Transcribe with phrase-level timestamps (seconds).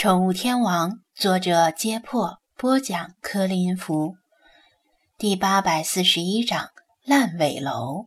[0.00, 4.16] 宠物天王》，作者：揭破，播讲：柯林福。
[5.18, 6.70] 第八百四十一章：
[7.04, 8.06] 烂尾楼。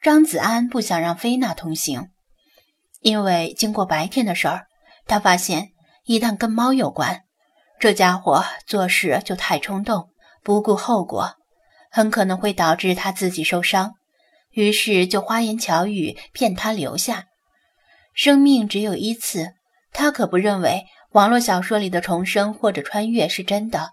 [0.00, 2.08] 张子安不想让菲娜同行，
[3.02, 4.66] 因为经过白天的事儿，
[5.06, 5.72] 他发现
[6.06, 7.24] 一旦跟猫有关，
[7.78, 10.08] 这家伙做事就太冲动，
[10.42, 11.34] 不顾后果，
[11.90, 13.92] 很可能会导致他自己受伤。
[14.52, 17.26] 于是就花言巧语骗他留下。
[18.14, 19.52] 生命只有一次。
[19.96, 23.92] 他可不认为网络小说里的重生或者穿越是真的，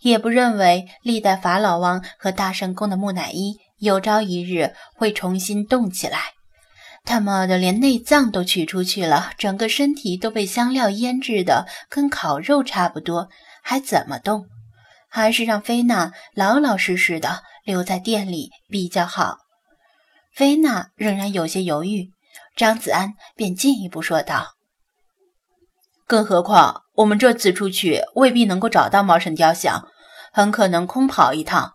[0.00, 6.18] 也不认为历代法老王和大圣宫的木乃伊有朝一日会重新动起来。
[7.04, 13.28] 他妈的，连内脏都取出去了，整个身体都被香料腌制的跟烤肉差不多，
[13.62, 14.46] 还怎么动？
[15.10, 19.36] 还是让菲娜老老实实的留在店里比较好。
[20.34, 22.10] 菲娜仍然有些犹豫，
[22.56, 24.54] 张子安便进一步说道。
[26.06, 29.88] 更何况，我们这次出去未必能够找到猫神雕像，
[30.32, 31.72] 很可能空跑一趟。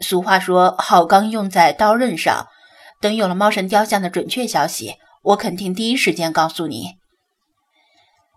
[0.00, 2.46] 俗话说，好钢用在刀刃上。
[3.00, 6.96] 等有了猫神雕像的准确消息，我肯定第一时间告诉你。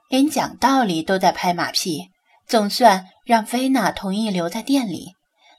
[0.08, 2.10] 连讲道理都在拍马屁，
[2.48, 5.14] 总算让菲娜同意留在店里。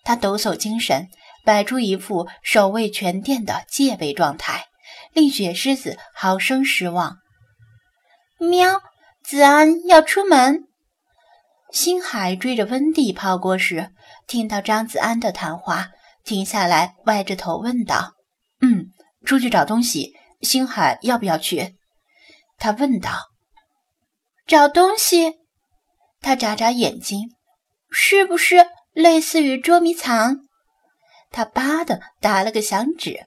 [0.05, 1.09] 他抖擞精神，
[1.45, 4.67] 摆出一副守卫全店的戒备状态，
[5.13, 7.19] 令雪狮子好生失望。
[8.39, 8.81] 喵。
[9.25, 10.65] 子安要出门，
[11.71, 13.91] 星海追着温蒂跑过时，
[14.27, 15.91] 听到张子安的谈话，
[16.25, 18.15] 停下来，歪着头问道
[18.61, 18.87] ：“嗯，
[19.25, 21.77] 出去找东西，星海要不要去？”
[22.59, 23.13] 他问道
[24.47, 25.37] ：“找东西？”
[26.21, 27.31] 他眨眨眼睛
[27.91, 30.41] ：“是不是类似于捉迷藏？”
[31.31, 33.21] 他吧的打了个响指：“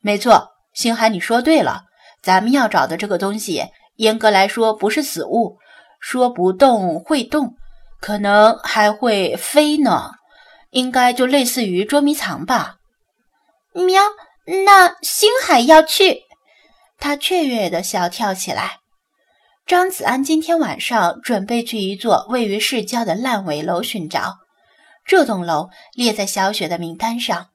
[0.00, 1.82] 没错，星海，你说对了，
[2.22, 5.58] 咱们要找的这个东西。”严格来说不是死物，
[6.00, 7.54] 说不动会动，
[8.00, 10.12] 可能还会飞呢，
[10.70, 12.76] 应该就类似于捉迷藏吧。
[13.72, 14.02] 喵，
[14.66, 16.22] 那星海要去，
[16.98, 18.78] 他雀跃的小跳起来。
[19.64, 24.38] 张子安今天晚上准备去一座位于市郊的烂尾楼寻找，
[25.04, 27.48] 这栋楼列在小雪的名单上。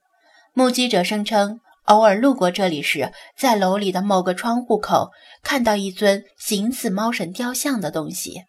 [0.53, 1.59] 目击者声称。
[1.87, 5.11] 偶尔路过这里时，在楼里的某个窗户口
[5.41, 8.43] 看到一尊形似猫神雕像的东西，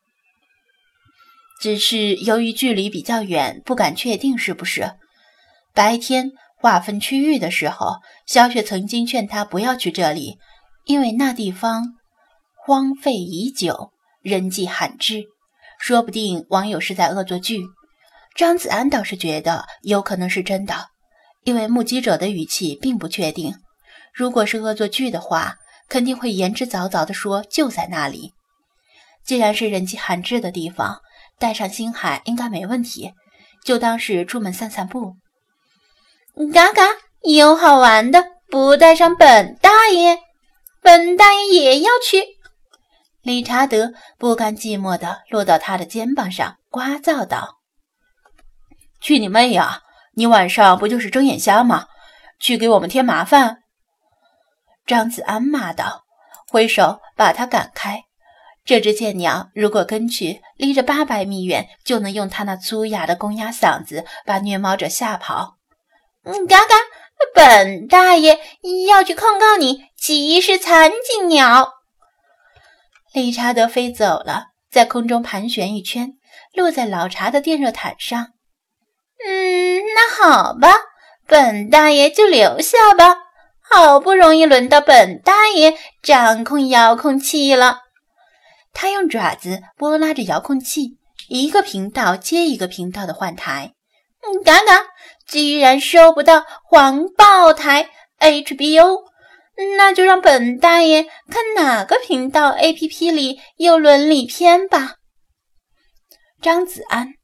[1.61, 4.93] 只是由于距离比较远，不敢确定是不是。
[5.73, 10.39] 白天划分区域的时候，小雪曾经劝他不要去这里，
[10.85, 11.95] 因为那地方
[12.67, 15.23] 荒废已久，人迹罕至，
[15.79, 17.63] 说不定网友是在恶作剧。
[18.35, 20.89] 张子安倒是觉得有可能是真的。
[21.45, 23.55] 因为目击者的语气并不确定，
[24.13, 25.57] 如果是恶作剧的话，
[25.89, 28.35] 肯定会言之凿凿地说就在那里。
[29.25, 31.01] 既然是人迹罕至的地方，
[31.39, 33.13] 带上星海应该没问题，
[33.65, 35.17] 就当是出门散散步。
[36.53, 36.83] 嘎嘎，
[37.23, 40.19] 有好玩的，不带上本大爷，
[40.83, 42.23] 本大爷也要去。
[43.23, 47.59] 理查德不甘寂寞地落到他的肩膀上，聒噪道
[49.01, 49.83] ：“去你妹呀！”
[50.19, 51.87] 你晚上不就是睁眼瞎吗？
[52.41, 53.59] 去给我们添麻烦！
[54.85, 56.03] 张子安骂道，
[56.51, 58.03] 挥手把他赶开。
[58.65, 65.55] 这只贱鸟如果跟去，离着八百米远就能用他那粗哑的公鸭嗓子把虐猫者吓跑。
[66.25, 66.75] 嗯，嘎嘎，
[67.33, 68.41] 本大爷
[68.89, 71.75] 要去控告你歧视残疾鸟。
[73.13, 76.15] 理查德飞走了，在空中盘旋一圈，
[76.55, 78.33] 落在老茶的电热毯上。
[80.21, 80.75] 好吧，
[81.27, 83.17] 本大爷就留下吧。
[83.63, 87.81] 好不容易轮到本大爷掌控遥控器了，
[88.73, 90.97] 他用爪子拨拉着遥控器，
[91.29, 93.75] 一个频道接一个频道的换台。
[94.23, 94.87] 嗯，嘎嘎，
[95.27, 99.03] 居然收不到黄爆台 HBO，
[99.77, 104.95] 那就让本大爷看哪个频道 APP 里有伦理片吧。
[106.41, 107.15] 张子安。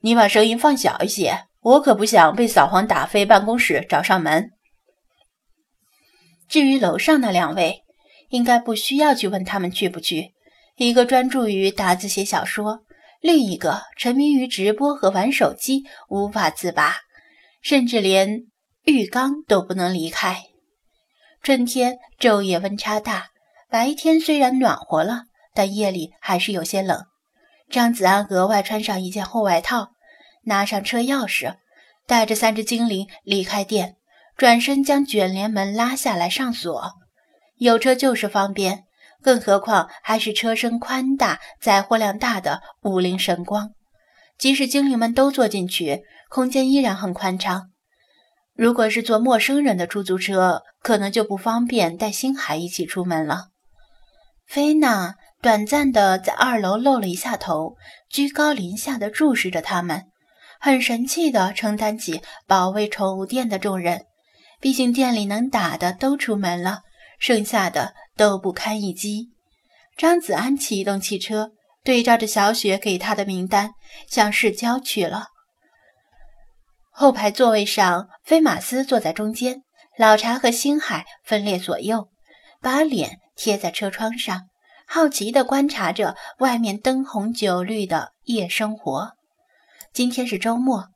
[0.00, 4.50] 你把声音放小一些，我可不想被扫黄打非办公室找上门。
[6.48, 7.82] 至于楼上那两位，
[8.30, 10.32] 应该不需要去问他们去不去。
[10.76, 12.80] 一个专注于打字写小说，
[13.20, 16.98] 另一个沉迷于直播和玩手机，无法自拔，
[17.60, 18.44] 甚至连
[18.84, 20.44] 浴缸都不能离开。
[21.42, 23.28] 春天昼夜温差大，
[23.68, 27.04] 白天虽然暖和了，但夜里还是有些冷。
[27.68, 29.90] 张子安额外穿上一件厚外套，
[30.48, 31.56] 拿上车钥匙，
[32.06, 33.94] 带着三只精灵离开店，
[34.36, 36.94] 转身将卷帘门拉下来上锁。
[37.58, 38.84] 有车就是方便，
[39.22, 43.70] 更何况还是车身宽大、载货量大的五菱神光。
[44.36, 47.70] 即使精灵们都坐进去，空间依然很宽敞。
[48.54, 53.48] 如果是坐陌生人的出租车，可能就不方便带星海一起出门了。
[54.46, 57.76] 菲娜短暂的在二楼露了一下头，
[58.08, 60.06] 居高临下的注视着他们，
[60.60, 64.04] 很神气的承担起保卫宠物店的重任。
[64.60, 66.80] 毕竟店里能打的都出门了，
[67.18, 69.28] 剩下的都不堪一击。
[69.96, 71.52] 张子安启动汽车，
[71.84, 73.72] 对照着小雪给他的名单，
[74.08, 75.26] 向市郊去了。
[76.90, 79.62] 后排座位上，菲马斯坐在中间，
[79.96, 82.08] 老查和星海分列左右，
[82.60, 84.48] 把脸贴在车窗上，
[84.88, 89.12] 好奇地观察着外面灯红酒绿的夜生活。
[89.98, 90.90] 今天是周末，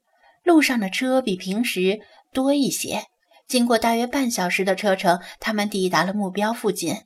[0.45, 1.99] 路上的车比平时
[2.33, 3.07] 多一些。
[3.49, 6.99] 经过大约半小时的车程，他们抵达了目标附近。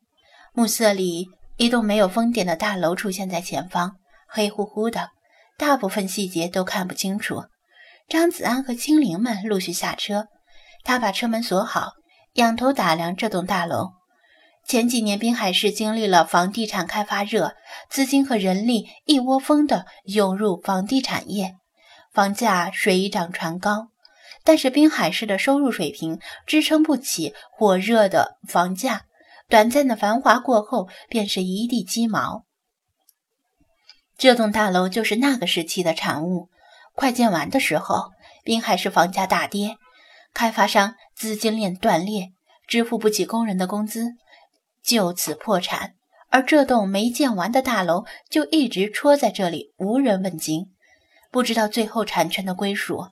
[0.53, 3.97] 暮色里，一栋没有封顶的大楼出现在前方，
[4.29, 5.09] 黑乎乎的，
[5.57, 7.45] 大部分细节都看不清楚。
[8.07, 10.27] 张子安和青灵们陆续下车，
[10.85, 11.93] 他把车门锁好，
[12.35, 13.93] 仰头打量这栋大楼。
[14.67, 17.55] 前几年滨海市经历了房地产开发热，
[17.89, 21.55] 资金和人力一窝蜂地涌入房地产业，
[22.17, 23.89] 房价水涨船高。
[24.43, 29.03] 但是滨海市的收入水平支撑不起火热的房价，
[29.51, 32.47] 短暂的繁华过后便是一地鸡毛。
[34.17, 36.49] 这栋大楼就是那个时期的产物。
[36.95, 38.13] 快建完的时候，
[38.45, 39.77] 滨海市房价大跌，
[40.33, 42.33] 开发商资金链断裂，
[42.67, 44.15] 支付不起工人的工资，
[44.83, 45.97] 就此破产。
[46.31, 50.73] 而这栋没建完的大楼就一直戳在这里，无人问津，
[51.31, 53.09] 不知道最后产权的归属。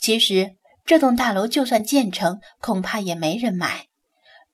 [0.00, 3.86] 其实这栋大楼就算建成，恐怕也没人买。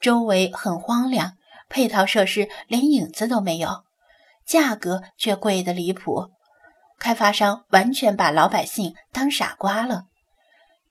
[0.01, 1.37] 周围很荒凉，
[1.69, 3.85] 配套设施连影子都没有，
[4.45, 6.31] 价格却贵得离谱。
[6.99, 10.05] 开发商完全把老百姓当傻瓜了。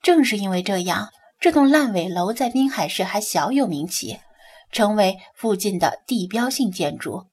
[0.02, 1.10] 正是因为这样，
[1.40, 4.20] 这栋烂尾楼在滨海市还小有名气，
[4.72, 7.26] 成为附近的地标性建筑。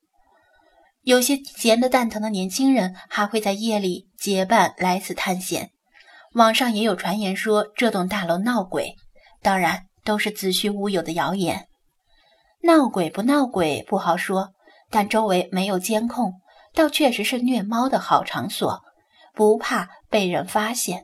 [1.04, 5.72] 有些闲得蛋疼的年轻人还会在夜里结伴来此探险。
[6.34, 8.96] 网上也有传言说这栋大楼闹鬼，
[9.42, 11.68] 当然都是子虚乌有的谣言。
[12.64, 14.54] 闹鬼不闹鬼不好说，
[14.90, 16.34] 但周围没有监控。
[16.74, 18.82] 倒确实是虐猫的好场所，
[19.36, 21.04] 不怕被人发现。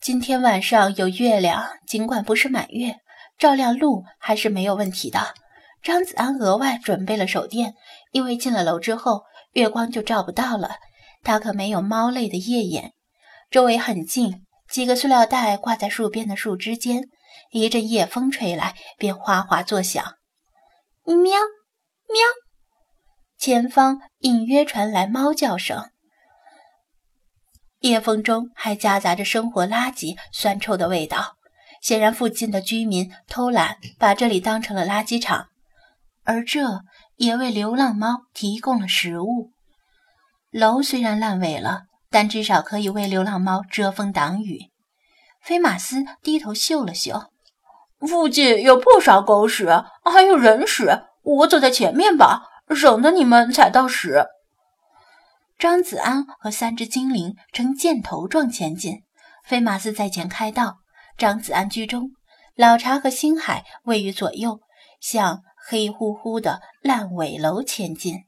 [0.00, 2.96] 今天晚上有月亮，尽管不是满月，
[3.36, 5.34] 照亮路还是没有问题的。
[5.82, 7.74] 张子安额外准备了手电，
[8.12, 10.76] 因为进了楼之后月光就照不到了。
[11.24, 12.92] 他可没有猫类的夜眼。
[13.50, 17.08] 周围很近，几个塑料袋挂在树边的树枝间，
[17.50, 20.02] 一阵夜风吹来，便哗哗作响。
[21.04, 22.22] 喵，喵。
[23.36, 25.90] 前方隐约传来猫叫声，
[27.80, 31.36] 夜风中还夹杂着生活垃圾酸臭的味道。
[31.80, 35.48] 显然，附近的居民偷懒，把这里当成了垃圾场，
[36.24, 36.80] 而这
[37.16, 39.50] 也为流浪猫提供了食物。
[40.50, 44.70] 楼虽然烂尾了，但至少可以为流浪猫遮风挡雨。
[45.40, 47.30] 菲马斯低头嗅了嗅，
[48.00, 51.04] 附近有不少狗屎，还有人屎。
[51.22, 52.48] 我走在前面吧。
[52.74, 54.24] 省得你们踩到屎。
[55.58, 59.02] 张子安和三只精灵呈箭头状前进，
[59.44, 60.76] 菲马斯在前开道，
[61.18, 62.12] 张子安居中，
[62.56, 64.60] 老查和星海位于左右，
[65.00, 68.24] 向黑乎乎的烂尾楼前进。